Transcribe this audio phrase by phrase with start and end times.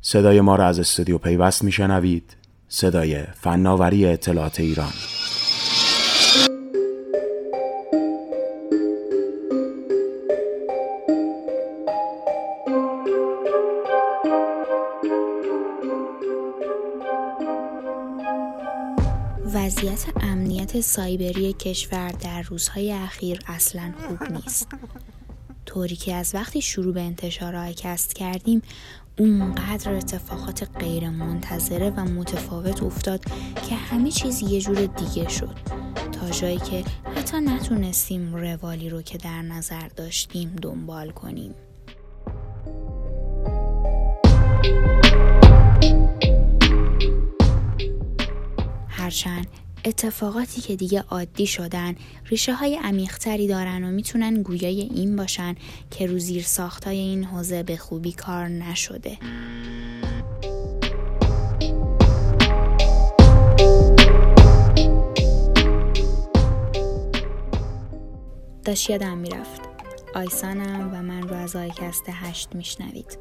[0.00, 2.36] صدای ما را از استودیو پیوست میشنوید.
[2.68, 4.92] صدای فناوری اطلاعات ایران.
[19.54, 24.68] وضعیت امنیت سایبری کشور در روزهای اخیر اصلا خوب نیست.
[25.66, 28.62] طوری که از وقتی شروع به انتشار آیکست کردیم
[29.18, 33.24] اونقدر اتفاقات غیر منتظره و متفاوت افتاد
[33.68, 35.56] که همه چیز یه جور دیگه شد.
[36.12, 36.84] تا جایی که
[37.16, 41.54] حتی نتونستیم روالی رو که در نظر داشتیم دنبال کنیم.
[48.88, 49.46] هرچند
[49.84, 51.94] اتفاقاتی که دیگه عادی شدن
[52.26, 55.54] ریشه های عمیقتری دارن و می‌تونن گویای این باشن
[55.90, 59.18] که رو زیر ساختای این حوزه به خوبی کار نشده.
[68.64, 69.60] داشت یادم می‌رفت.
[70.14, 73.18] آیسانم و من رو از آیکست هشت میشنوید.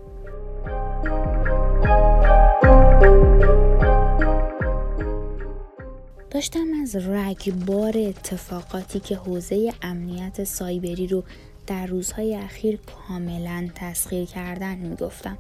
[6.38, 11.24] داشتم از رگبار اتفاقاتی که حوزه امنیت سایبری رو
[11.68, 15.38] در روزهای اخیر کاملا تسخیر کردن می‌گفتم.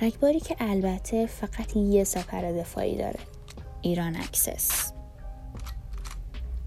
[0.00, 3.20] رگباری که البته فقط یه سفر دفاعی داره.
[3.82, 4.92] ایران access.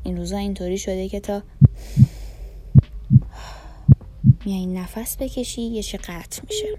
[0.03, 1.44] این روزها اینطوری شده که تا
[4.45, 6.78] میای نفس بکشی یه چه قطع میشه.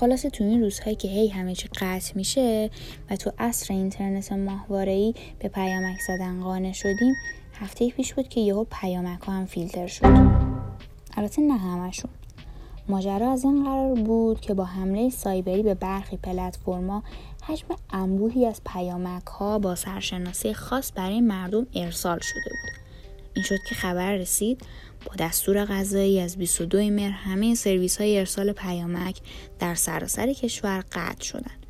[0.00, 2.70] خلاصه تو این روزهایی که هی همه چی قطع میشه
[3.10, 4.32] و تو عصر اینترنت
[4.72, 7.14] ای به پیامک زدن قانع شدیم
[7.54, 10.06] هفته پیش بود که یهو پیامک ها هم فیلتر شد.
[11.16, 12.10] البته نه همشون.
[12.88, 17.02] ماجرا از این قرار بود که با حمله سایبری به برخی پلتفرما
[17.42, 22.79] حجم انبوهی از پیامک ها با سرشناسی خاص برای مردم ارسال شده بود.
[23.34, 24.62] این شد که خبر رسید
[25.06, 29.20] با دستور غذایی از 22 مهر همه سرویس های ارسال پیامک
[29.58, 31.60] در سراسر کشور قطع شدند.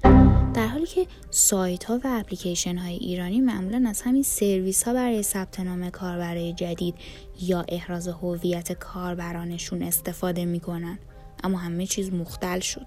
[0.55, 5.23] در حالی که سایت ها و اپلیکیشن های ایرانی معمولا از همین سرویس ها برای
[5.23, 6.95] ثبت نام کاربرای جدید
[7.41, 10.99] یا احراز هویت کاربرانشون استفاده می‌کنن
[11.45, 12.87] اما همه چیز مختل شد.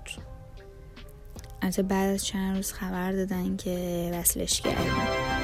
[1.61, 5.42] البته بعد از چند روز خبر دادن که وصلش کردن.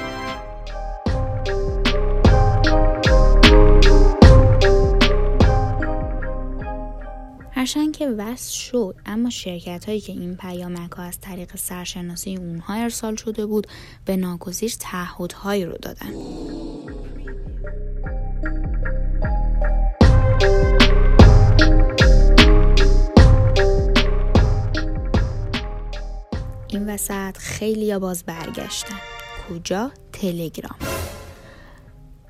[7.60, 8.96] هرچند که وصل شد.
[9.06, 13.66] اما شرکت هایی که این پیامک ها از طریق سرشناسی اونها ارسال شده بود
[14.04, 16.12] به ناگزیر تعهدهایی رو دادن.
[26.68, 29.00] این وسط خیلی باز برگشتن.
[29.48, 30.99] کجا؟ تلگرام.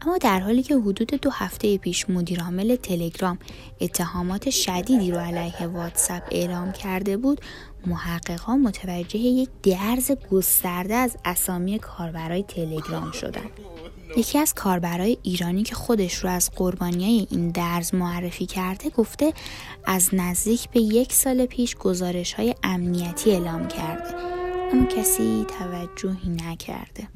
[0.03, 3.38] اما در حالی که حدود دو هفته پیش مدیرعامل تلگرام
[3.81, 7.41] اتهامات شدیدی رو علیه واتساپ اعلام کرده بود
[7.87, 13.50] محققان متوجه یک درز گسترده از اسامی کاربرای تلگرام شدن
[14.16, 19.32] یکی از کاربرای ایرانی که خودش رو از قربانیای این درز معرفی کرده گفته
[19.87, 24.15] از نزدیک به یک سال پیش گزارش های امنیتی اعلام کرده
[24.72, 27.09] اما کسی توجهی نکرده.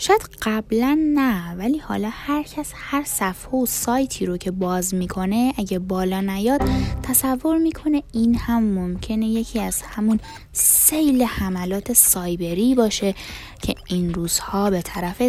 [0.00, 5.54] شاید قبلا نه ولی حالا هر کس هر صفحه و سایتی رو که باز می‌کنه
[5.56, 6.60] اگه بالا نیاد
[7.02, 10.20] تصور می‌کنه این هم ممکنه یکی از همون
[10.52, 13.14] سیل حملات سایبری باشه
[13.62, 15.20] که این روزها به طرف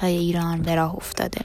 [0.00, 1.40] های ایران به راه افتاده.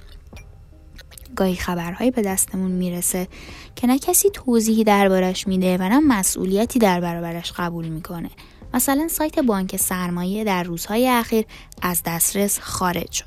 [1.35, 3.27] گاهی خبرهایی به دستمون می‌رسه
[3.75, 8.29] که نه کسی توضیحی دربارش میده و نه مسئولیتی در برابرش قبول می‌کنه.
[8.73, 11.45] مثلا سایت بانک سرمایه در روزهای اخیر
[11.81, 13.25] از دسترس خارج شد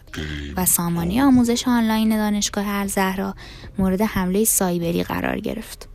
[0.56, 3.34] و سامانه آموزش آنلاین دانشگاه الزهرا
[3.78, 5.88] مورد حمله سایبری قرار گرفت.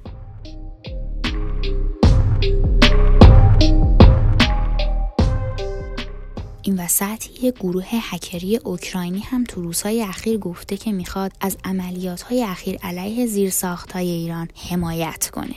[6.61, 12.21] این وسط یک گروه هکری اوکراینی هم تو روزهای اخیر گفته که می‌خواد از عملیات
[12.21, 15.55] های اخیر علیه زیرساخت های ایران حمایت کنه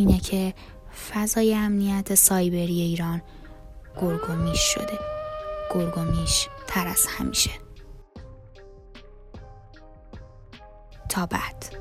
[0.00, 0.54] اینه که
[1.12, 3.22] فضای امنیت سایبری ایران
[4.00, 4.98] گرگومیش شده.
[5.74, 7.50] گرگومیش تر از همیشه.
[11.08, 11.79] تا بعد.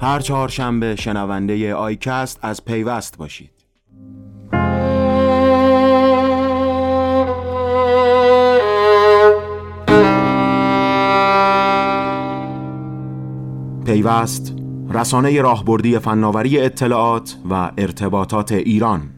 [0.00, 3.50] هر چهارشنبه شنونده آیکست از پیوست باشید.
[13.84, 14.56] پیوست
[14.90, 19.13] رسانه راهبردی فناوری اطلاعات و ارتباطات ایران.